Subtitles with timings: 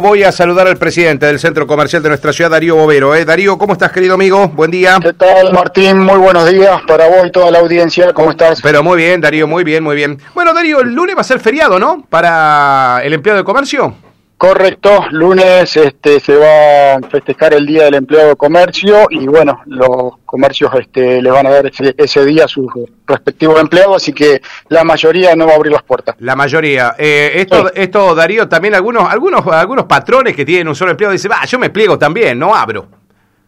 [0.00, 3.16] Voy a saludar al presidente del centro comercial de nuestra ciudad, Darío Bovero.
[3.16, 3.24] ¿eh?
[3.24, 4.46] Darío, ¿cómo estás, querido amigo?
[4.46, 5.00] Buen día.
[5.02, 5.98] ¿Qué tal, Martín?
[5.98, 8.12] Muy buenos días para vos y toda la audiencia.
[8.12, 8.62] ¿Cómo estás?
[8.62, 10.16] Pero muy bien, Darío, muy bien, muy bien.
[10.34, 12.06] Bueno, Darío, el lunes va a ser feriado, ¿no?
[12.08, 13.92] Para el empleado de comercio.
[14.38, 19.62] Correcto, lunes este, se va a festejar el Día del Empleado de Comercio y bueno,
[19.66, 22.66] los comercios este, le van a dar ese, día a sus
[23.04, 26.14] respectivos empleados, así que la mayoría no va a abrir las puertas.
[26.20, 26.94] La mayoría.
[26.96, 31.32] Eh, esto, esto, Darío, también algunos, algunos, algunos patrones que tienen un solo empleado dicen,
[31.32, 32.86] va, yo me pliego también, no abro.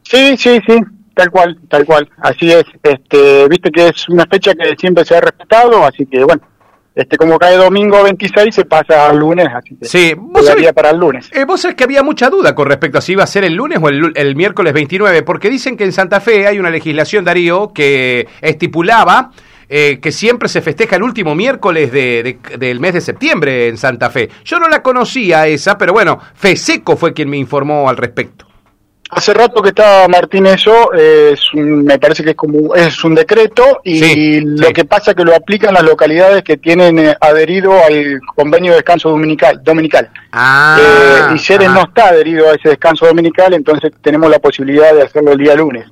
[0.03, 0.81] Sí, sí, sí,
[1.15, 2.65] tal cual, tal cual, así es.
[2.83, 6.43] Este, viste que es una fecha que siempre se ha respetado, así que bueno,
[7.01, 10.99] este como cae domingo 26 se pasa al lunes, así que sí, ¿vos para el
[10.99, 11.31] lunes.
[11.33, 13.55] Eh, vos sabés que había mucha duda con respecto a si iba a ser el
[13.55, 17.73] lunes o el, miércoles 29, porque dicen que en Santa Fe hay una legislación, Darío,
[17.73, 19.31] que estipulaba
[19.69, 24.11] eh, que siempre se festeja el último miércoles de, del mes de septiembre en Santa
[24.11, 24.29] Fe.
[24.45, 28.50] Yo no la conocía esa, pero bueno, Feseco fue quien me informó al respecto.
[29.11, 33.81] Hace rato que está Martín eso, es me parece que es como es un decreto
[33.83, 38.21] y lo que pasa es que lo aplican las localidades que tienen eh, adherido al
[38.35, 39.63] convenio de descanso dominical.
[39.65, 40.11] dominical.
[40.33, 44.95] Ah, eh, y Ceres no está adherido a ese descanso dominical, entonces tenemos la posibilidad
[44.95, 45.87] de hacerlo el día lunes.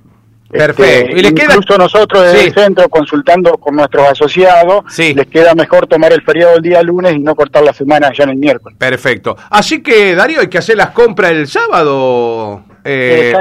[0.51, 0.83] Perfecto.
[0.85, 5.87] Este, ¿Y les incluso nosotros desde el centro, consultando con nuestros asociados, les queda mejor
[5.87, 8.79] tomar el feriado el día lunes y no cortar la semana ya en el miércoles.
[8.79, 9.37] Perfecto.
[9.51, 12.65] Así que, Darío, hay que hacer las compras el sábado.
[12.91, 13.35] Eh,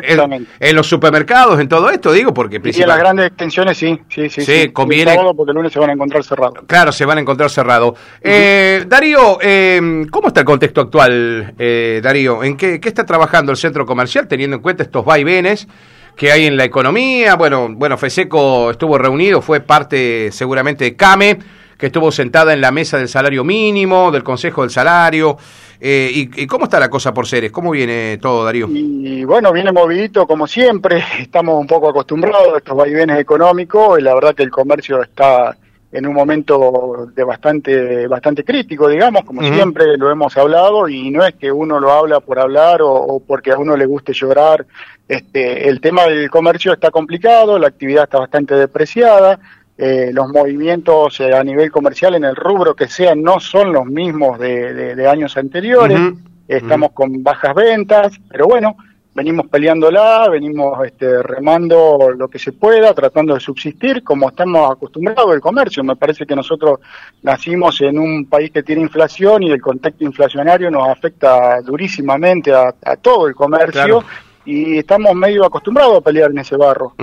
[0.59, 2.83] en, los supermercados, en todo esto, digo, porque principalmente...
[2.83, 4.41] en las grandes extensiones sí, sí, sí.
[4.41, 5.13] Sí, conviene.
[5.13, 6.59] El porque el lunes se van a encontrar cerrados.
[6.67, 7.97] Claro, se van a encontrar cerrados.
[8.21, 12.43] eh, Darío, eh, ¿cómo está el contexto actual, eh, Darío?
[12.43, 15.67] ¿En qué, qué está trabajando el centro comercial teniendo en cuenta estos vaivenes?
[16.17, 17.35] que hay en la economía.
[17.35, 21.37] Bueno, bueno, Feseco estuvo reunido, fue parte seguramente de CAME,
[21.77, 25.37] que estuvo sentada en la mesa del salario mínimo, del Consejo del Salario.
[25.79, 27.51] Eh, y, cómo está la cosa por seres?
[27.51, 28.67] ¿Cómo viene todo, Darío?
[28.69, 31.03] Y bueno, viene movidito como siempre.
[31.19, 33.99] Estamos un poco acostumbrados a estos vaivenes económicos.
[33.99, 35.55] Y la verdad que el comercio está
[35.91, 41.25] en un momento de bastante bastante crítico, digamos, como siempre lo hemos hablado, y no
[41.25, 44.65] es que uno lo habla por hablar o, porque a uno le guste llorar.
[45.07, 49.39] Este, el tema del comercio está complicado, la actividad está bastante depreciada,
[49.77, 53.85] eh, los movimientos eh, a nivel comercial en el rubro que sea no son los
[53.85, 55.99] mismos de, años anteriores,
[56.47, 58.75] estamos con bajas ventas, pero bueno,
[59.17, 65.31] venimos peleándola, venimos este, remando lo que se pueda, tratando de subsistir como estamos acostumbrados
[65.31, 65.83] al comercio.
[65.83, 66.79] Me parece que nosotros
[67.23, 72.71] nacimos en un país que tiene inflación y el contexto inflacionario nos afecta durísimamente a,
[73.01, 74.03] todo el comercio
[74.47, 76.93] y estamos medio acostumbrados a pelear en ese barro.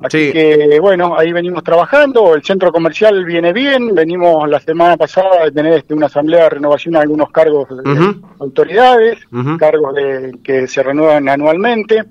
[0.00, 5.44] Así que bueno, ahí venimos trabajando, el centro comercial viene bien, venimos la semana pasada
[5.44, 9.18] de tener este, una asamblea de renovación de algunos cargos de autoridades,
[9.58, 12.04] cargos de, que se renuevan anualmente.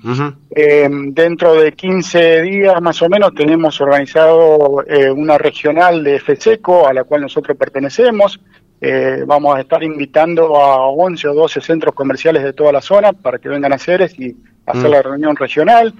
[0.55, 6.87] Eh, dentro de 15 días más o menos tenemos organizado eh, una regional de FESECO
[6.87, 8.39] a la cual nosotros pertenecemos.
[8.79, 13.13] Eh, vamos a estar invitando a 11 o 12 centros comerciales de toda la zona
[13.13, 15.93] para que vengan a Ceres y hacer la reunión regional,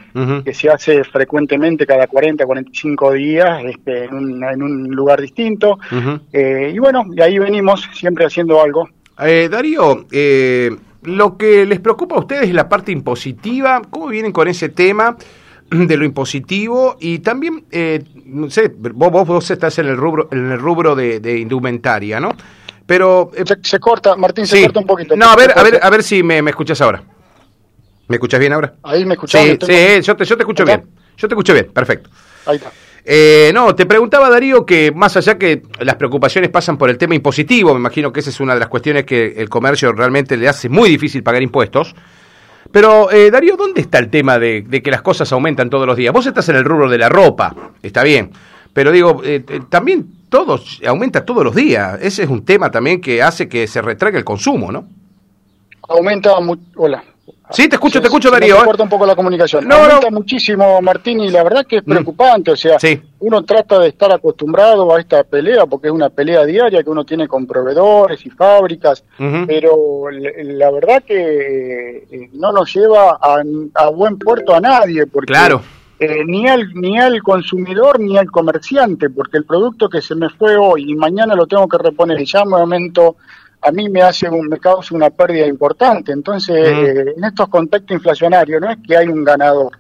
[0.44, 5.80] que se hace frecuentemente cada 40, 45 días este, en, un, en un lugar distinto.
[6.32, 8.90] Eh, y bueno, de ahí venimos siempre haciendo algo.
[9.20, 13.82] Eh, Darío, eh, lo que les preocupa a ustedes es la parte impositiva.
[13.90, 15.18] ¿Cómo vienen con ese tema?
[15.70, 17.66] de lo impositivo y también,
[18.26, 22.30] no sé, vos, vos, estás en el rubro, en el rubro de, indumentaria, ¿no?
[22.86, 23.32] Pero...
[23.64, 25.16] Se, corta, Martín, se corta un poquito.
[25.16, 27.02] No, a ver, a ver, a ver si me, me escuchas ahora.
[28.08, 28.74] ¿Me escuchas bien ahora?
[28.84, 29.42] Ahí me escuchas.
[29.42, 30.84] Sí, sí yo, te, yo te escucho bien.
[31.18, 32.10] Yo te escucho bien, perfecto.
[32.46, 32.72] Ahí está.
[33.06, 37.16] Eh, no, te preguntaba Darío que más allá que las preocupaciones pasan por el tema
[37.16, 40.48] impositivo, me imagino que esa es una de las cuestiones que el comercio realmente le
[40.48, 41.96] hace muy difícil pagar impuestos.
[42.72, 46.14] Pero eh, Darío, ¿dónde está el tema de, que las cosas aumentan todos los días?
[46.14, 47.54] Vos estás en el rubro de la ropa,
[47.84, 48.32] está bien,
[48.72, 52.00] pero digo, eh, también todo aumenta todos los días.
[52.02, 54.88] Ese es un tema también que hace que se retraiga el consumo, ¿no?
[55.90, 56.32] Aumenta,
[56.76, 57.04] hola,
[57.52, 58.60] Sí, te escucho, te escucho, Darío.
[58.60, 59.68] Me corta un poco la comunicación.
[59.68, 61.90] No, Aumenta muchísimo, Martín, y la verdad que es mm.
[61.90, 62.52] preocupante.
[62.52, 62.78] O sea,
[63.20, 67.06] uno trata de estar acostumbrado a esta pelea, porque es una pelea diaria que uno
[67.06, 69.04] tiene con proveedores y fábricas,
[69.48, 75.62] pero la verdad que eh, no nos lleva a, buen puerto a nadie, porque claro.
[76.00, 80.30] Eh, ni, al, ni al consumidor ni al comerciante, porque el producto que se me
[80.30, 83.16] fue hoy y mañana lo tengo que reponer y ya me aumento
[83.64, 86.12] a mí me hace un, me causa una pérdida importante.
[86.12, 89.78] Entonces, eh, en estos contextos inflacionarios no es que hay un ganador.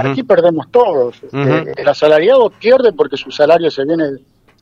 [0.00, 1.22] Aquí perdemos todos.
[1.22, 4.04] Este, el asalariado pierde porque su salario se viene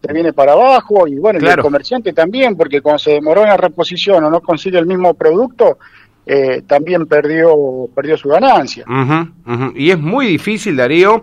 [0.02, 3.56] se viene para abajo y bueno, el comerciante también porque cuando se demoró en la
[3.56, 5.78] reposición o no consigue el mismo producto,
[6.26, 8.84] eh, también perdió, perdió su ganancia.
[9.74, 11.22] Y es muy difícil, Darío,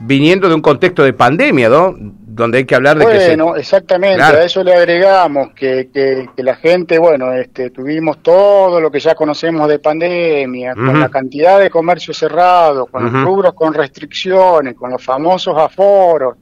[0.00, 1.94] viniendo de un contexto de pandemia, ¿no?
[2.38, 6.28] Donde hay que hablar de bueno, que Bueno, exactamente, a eso le agregamos que, que,
[6.44, 11.58] la gente, bueno, este, tuvimos todo lo que ya conocemos de pandemia, con la cantidad
[11.58, 16.36] de comercio cerrado, con los rubros con restricciones, con los famosos aforos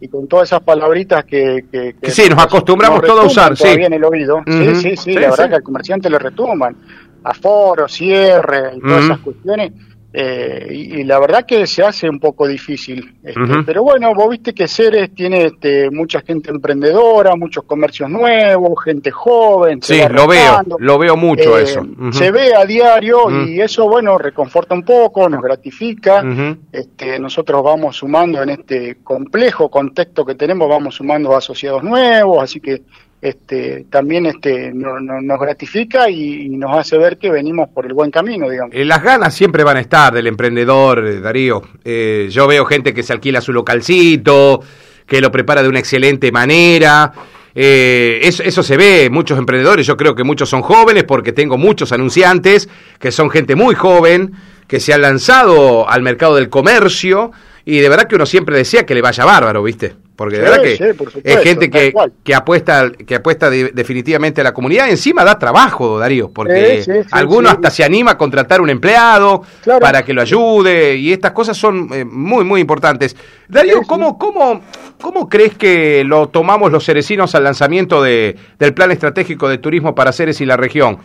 [0.00, 1.66] y con todas esas palabritas que...
[1.70, 3.68] que, que sí, nos acostumbramos todos a usar, sí.
[3.68, 4.40] en el oído.
[4.46, 6.74] Sí, sí, sí, la verdad que al comerciante le retumban.
[7.22, 9.72] Aforo, cierre y todas esas cuestiones
[10.16, 13.16] eh, y, la verdad que se hace un poco difícil.
[13.20, 18.80] Este, pero bueno, vos viste que Ceres tiene este, mucha gente emprendedora, muchos comercios nuevos,
[18.84, 19.82] gente joven.
[19.82, 21.84] Sí, lo veo, lo veo mucho eh, eso.
[22.12, 26.22] Se ve a diario y eso, bueno, reconforta un poco, nos gratifica.
[26.70, 32.60] este, nosotros vamos sumando en este complejo contexto que tenemos, vamos sumando asociados nuevos, así
[32.60, 32.82] que
[33.24, 38.50] este, también este, nos gratifica y, nos hace ver que venimos por el buen camino,
[38.50, 38.74] digamos.
[38.74, 41.62] Eh, las ganas siempre van a estar del emprendedor, eh, Darío.
[41.82, 44.60] Eh, yo veo gente que se alquila su localcito,
[45.06, 47.12] que lo prepara de una excelente manera.
[47.54, 51.92] eso, eso, se ve, muchos emprendedores, yo creo que muchos son jóvenes porque tengo muchos
[51.92, 52.68] anunciantes
[52.98, 54.32] que son gente muy joven,
[54.68, 57.32] que se han lanzado al mercado del comercio
[57.64, 60.03] y de verdad que uno siempre decía que le vaya bárbaro, ¿viste?
[60.16, 60.94] Porque de verdad que
[61.24, 64.88] es gente que, que apuesta que apuesta definitivamente a la comunidad.
[64.88, 69.42] Encima da trabajo, Darío, porque alguno hasta se anima a contratar un empleado
[69.80, 73.16] para que lo ayude y estas cosas son eh, muy, muy importantes.
[73.48, 74.62] Darío, ¿cómo, cómo,
[75.00, 79.94] ¿cómo crees que lo tomamos los cerecinos al lanzamiento de, del Plan Estratégico de Turismo
[79.96, 80.98] para Ceres y la región?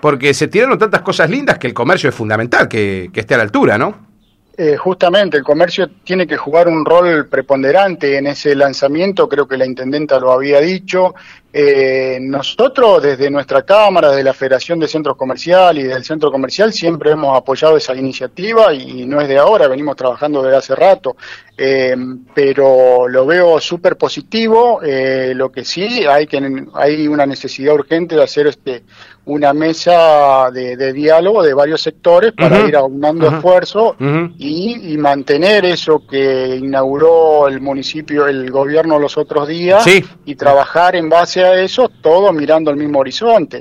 [0.00, 3.38] Porque se tiraron tantas cosas lindas que el comercio es fundamental, que, que esté a
[3.38, 4.13] la altura, ¿no?
[4.56, 9.56] Eh, justamente, el comercio tiene que jugar un rol preponderante en ese lanzamiento, creo que
[9.56, 11.14] la intendenta lo había dicho.
[11.56, 16.72] Eh, nosotros, desde nuestra Cámara, de la Federación de Centros Comerciales y del Centro Comercial,
[16.72, 21.16] siempre hemos apoyado esa iniciativa y no es de ahora, venimos trabajando desde hace rato.
[21.56, 21.94] Eh,
[22.34, 24.80] pero lo veo súper positivo.
[24.82, 28.82] lo que sí, hay, que, hay una necesidad urgente de hacer este
[29.26, 33.96] una mesa de, diálogo de varios sectores para ir aunando esfuerzos
[34.38, 39.84] y, mantener eso que inauguró el municipio, el gobierno los otros días
[40.24, 43.60] y trabajar en base a eso, todo mirando al mismo horizonte.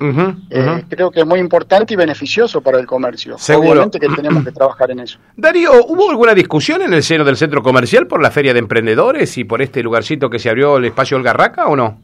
[0.50, 3.38] Eh, creo que es muy importante y beneficioso para el comercio.
[3.38, 5.20] Seguramente que tenemos que trabajar en eso.
[5.36, 9.38] Darío, ¿hubo alguna discusión en el seno del centro comercial por la feria de emprendedores
[9.38, 12.00] y por este lugarcito que se abrió el espacio Olgarraca o no?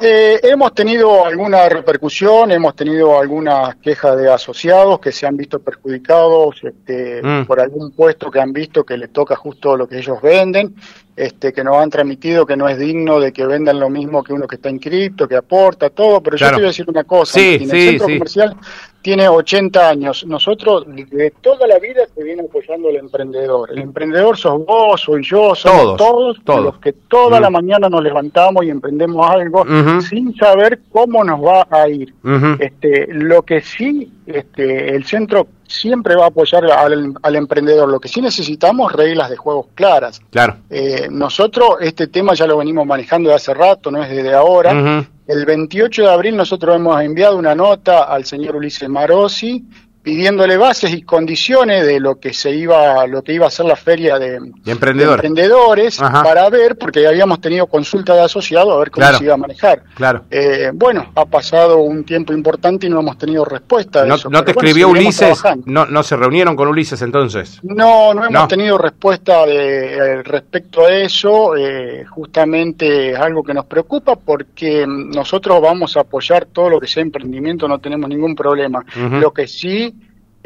[0.00, 5.58] Eh, hemos tenido alguna repercusión, hemos tenido algunas quejas de asociados que se han visto
[5.58, 7.46] perjudicados este, mm.
[7.46, 10.76] por algún puesto que han visto que les toca justo lo que ellos venden,
[11.18, 14.32] este, que nos han transmitido que no es digno de que vendan lo mismo que
[14.32, 17.40] uno que está inscrito, que aporta, todo, pero yo te voy a decir una cosa,
[17.40, 18.56] en el centro comercial
[19.02, 20.26] tiene 80 años.
[20.26, 23.70] Nosotros de toda la vida se viene apoyando al emprendedor.
[23.70, 28.02] El emprendedor sos vos, soy yo, somos todos, todos, los que toda la mañana nos
[28.02, 29.64] levantamos y emprendemos algo
[30.02, 32.12] sin saber cómo nos va a ir.
[32.58, 37.88] este, lo que sí, este, el centro siempre va a apoyar al, emprendedor.
[37.88, 40.20] Lo que sí necesitamos reglas de juegos claras.
[40.30, 40.56] Claro.
[40.70, 45.06] Eh, nosotros este tema ya lo venimos manejando de hace rato, no es desde ahora.
[45.26, 49.62] El 28 de abril nosotros hemos enviado una nota al señor Ulises Marosi
[50.08, 53.76] pidiéndole bases y condiciones de lo que se iba lo que iba a ser la
[53.76, 59.24] feria de, emprendedores para ver porque habíamos tenido consulta de asociados a ver cómo se
[59.24, 59.82] iba a manejar.
[59.94, 60.24] Claro.
[60.30, 64.52] Eh, bueno ha pasado un tiempo importante y no hemos tenido respuesta no, no te
[64.52, 67.60] escribió Ulises no no se reunieron con Ulises entonces.
[67.62, 73.52] No no hemos tenido respuesta de, eh, respecto a eso eh, justamente es algo que
[73.52, 78.34] nos preocupa porque nosotros vamos a apoyar todo lo que sea emprendimiento no tenemos ningún
[78.34, 78.82] problema.
[78.96, 79.97] Lo que sí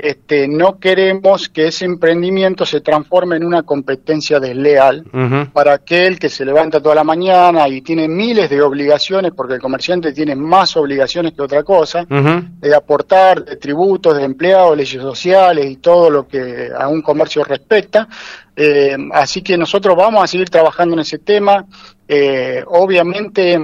[0.03, 5.05] este, no queremos que ese emprendimiento se transforme en una competencia desleal
[5.53, 9.61] para aquel que se levanta toda la mañana y tiene miles de obligaciones, porque el
[9.61, 15.71] comerciante tiene más obligaciones que otra cosa, de aportar, de tributos, de empleados, leyes sociales
[15.71, 18.09] y todo lo que a un comercio respecta.
[18.57, 21.65] Eh, así que nosotros vamos a seguir trabajando en ese tema.
[22.09, 23.57] Eh, obviamente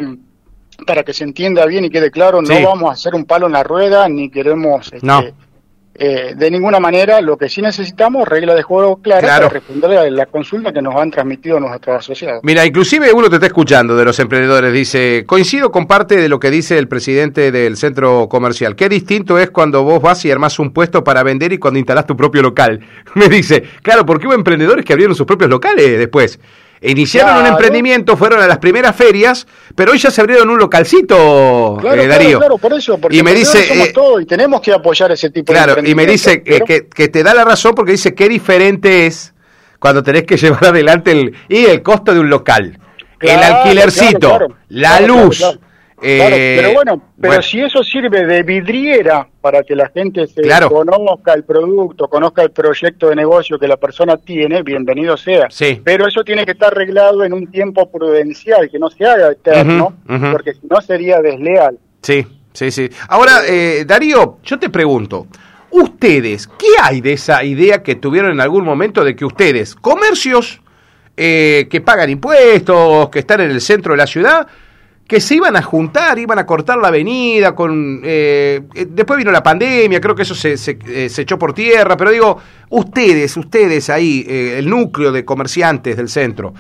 [0.87, 3.53] para que se entienda bien y quede claro, no vamos a hacer un palo en
[3.55, 5.35] la rueda, ni queremos este,
[6.01, 10.09] eh, de ninguna manera, lo que sí necesitamos, regla de juego clara para responder a
[10.09, 12.41] la consulta que nos han transmitido nuestros asociados.
[12.45, 16.39] Mira, inclusive uno te está escuchando de los emprendedores, dice, coincido con parte de lo
[16.39, 18.77] que dice el presidente del centro comercial.
[18.77, 22.07] Qué distinto es cuando vos vas y armás un puesto para vender y cuando instalás
[22.07, 22.79] tu propio local.
[23.15, 26.39] Me dice, claro, porque hubo emprendedores que abrieron sus propios locales después.
[26.81, 31.77] Iniciaron un emprendimiento, fueron a las primeras ferias, pero hoy ya se abrieron un localcito,
[31.81, 32.39] claro, eh, Darío.
[32.39, 35.31] Claro, por eso, porque y me dice, somos eh, todo y tenemos que apoyar ese
[35.31, 36.65] tipo claro, de y me dice pero...
[36.65, 39.35] que, que, te da la razón porque dice qué diferente es
[39.81, 42.79] cuando tenés que llevar adelante el y el costo de un local,
[43.21, 45.43] el alquilercito, la luz.
[46.01, 51.35] Eh, pero bueno, pero si eso sirve de vidriera para que la gente se conozca
[51.35, 55.49] el producto, conozca el proyecto de negocio que la persona tiene, bienvenido sea.
[55.51, 55.81] Sí.
[55.83, 59.97] Pero eso tiene que estar arreglado en un tiempo prudencial, que no se haga eterno,
[60.33, 61.79] porque si no sería desleal.
[62.03, 62.89] Sí, sí, sí.
[63.09, 65.27] Ahora, eh, Darío, yo te pregunto,
[65.71, 70.61] ustedes, ¿qué hay de esa idea que tuvieron en algún momento de que ustedes, comercios
[71.17, 74.47] eh, que pagan impuestos, que están en el centro de la ciudad,
[75.09, 79.33] que se iban a juntar, iban a cortar la avenida, con eh, eh, después vino
[79.33, 82.39] la pandemia, creo que eso se, se, eh, echó por tierra, pero digo,
[82.69, 86.53] ustedes, ustedes ahí, el núcleo de comerciantes del centro,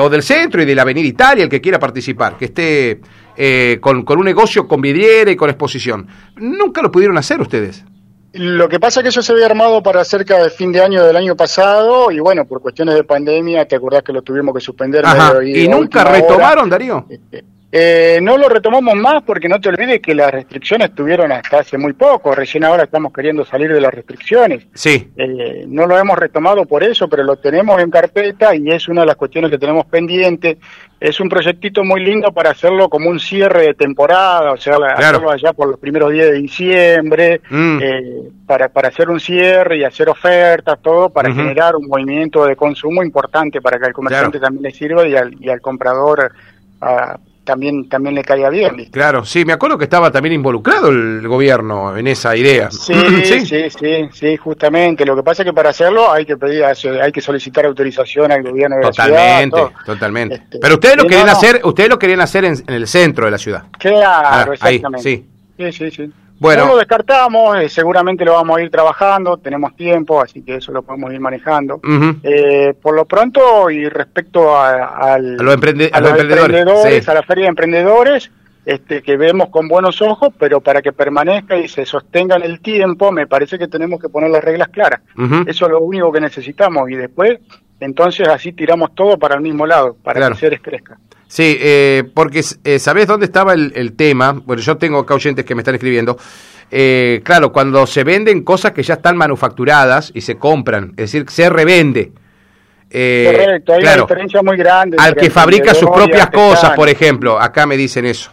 [0.00, 4.04] o del centro y de la Avenida Italia, el que quiera participar, que esté con,
[4.06, 6.06] con un negocio con vidriera y con exposición,
[6.36, 7.84] nunca lo pudieron hacer ustedes.
[8.32, 11.04] Lo que pasa es que eso se había armado para cerca del fin de año
[11.04, 14.60] del año pasado y bueno, por cuestiones de pandemia, te acordás que lo tuvimos que
[14.60, 15.04] suspender.
[15.44, 17.06] y, nunca retomaron, Darío.
[17.08, 17.44] Este,
[17.78, 21.76] eh, no lo retomamos más porque no te olvides que las restricciones estuvieron hasta hace
[21.76, 24.66] muy poco, recién ahora estamos queriendo salir de las restricciones.
[24.72, 25.10] Sí.
[25.14, 29.02] Eh, no lo hemos retomado por eso, pero lo tenemos en carpeta y es una
[29.02, 30.56] de las cuestiones que tenemos pendiente.
[30.98, 35.30] Es un proyectito muy lindo para hacerlo como un cierre de temporada, o sea, hacerlo
[35.30, 37.78] allá por los primeros días de diciembre, mm.
[37.82, 42.56] eh, para, para hacer un cierre y hacer ofertas, todo para generar un movimiento de
[42.56, 46.32] consumo importante para que al comerciante también le sirva y al, y al comprador...
[46.80, 48.90] a también también le caía bien.
[48.90, 52.68] Claro, sí, me acuerdo que estaba también involucrado el gobierno en esa idea.
[52.86, 55.04] Sí, sí, sí, sí, justamente.
[55.04, 58.42] Lo que pasa es que para hacerlo hay que pedir, hay que solicitar autorización al
[58.42, 59.84] gobierno de totalmente, la ciudad.
[59.84, 63.30] Totalmente, este, Pero ustedes lo querían hacer, ustedes lo querían hacer en, el centro de
[63.30, 63.64] la ciudad.
[63.78, 65.02] Claro, ah, exactamente.
[65.02, 65.26] sí.
[65.56, 66.12] Sí, sí, sí.
[66.38, 66.66] Bueno.
[66.66, 70.72] No lo descartamos, eh, seguramente lo vamos a ir trabajando, tenemos tiempo, así que eso
[70.72, 71.80] lo podemos ir manejando.
[72.22, 78.30] eh, por lo pronto, y respecto a, a, los, emprendedores, a la feria de emprendedores,
[78.66, 82.60] este, que vemos con buenos ojos, pero para que permanezca y se sostenga en el
[82.60, 85.00] tiempo, me parece que tenemos que poner las reglas claras.
[85.46, 87.38] Eso es lo único que necesitamos y después,
[87.80, 90.98] entonces así tiramos todo para el mismo lado, para que Ceres crezca.
[91.28, 94.32] Sí, eh, porque eh, ¿sabés dónde estaba el, tema?
[94.32, 96.16] Bueno, yo tengo acá oyentes que me están escribiendo.
[96.70, 101.26] Eh, claro, cuando se venden cosas que ya están manufacturadas y se compran, es decir,
[101.28, 102.12] se revende.
[102.88, 104.96] Correcto, hay una diferencia muy grande.
[105.00, 108.30] Al que fabrica sus propias cosas, por ejemplo, acá me dicen eso.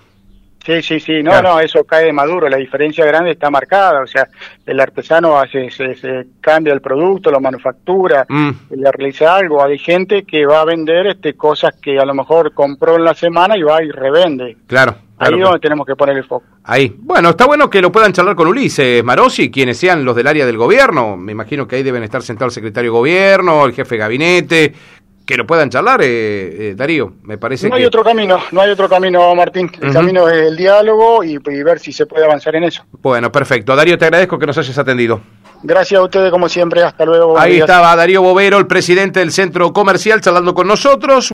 [0.66, 4.08] Sí, sí, sí, no, no, eso cae de maduro, la diferencia grande está marcada, o
[4.08, 4.30] sea,
[4.66, 8.52] el artesano hace, se, cambia el producto, lo manufactura, mm.
[8.70, 12.54] le realiza algo, hay gente que va a vender este cosas que a lo mejor
[12.54, 14.56] compró en la semana y va y revende.
[14.66, 14.96] Claro.
[15.18, 16.46] Ahí es donde tenemos que poner el foco.
[16.64, 16.94] Ahí.
[16.98, 20.46] Bueno, está bueno que lo puedan charlar con Ulises Marosi, quienes sean los del área
[20.46, 21.16] del gobierno.
[21.16, 24.74] Me imagino que ahí deben estar sentados el secretario de gobierno, el jefe de gabinete,
[25.26, 28.72] que lo puedan charlar, eh, eh, Darío, me parece no hay otro camino, no hay
[28.72, 29.72] otro camino, Martín.
[29.82, 32.84] El camino es el diálogo y, ver si se puede avanzar en eso.
[33.02, 33.76] Bueno, perfecto.
[33.76, 35.22] Darío, te agradezco que nos hayas atendido.
[35.66, 36.84] Gracias a ustedes, como siempre.
[36.84, 37.40] Hasta luego.
[37.40, 41.32] Ahí estaba Darío Bovero, el presidente del centro comercial, charlando con nosotros.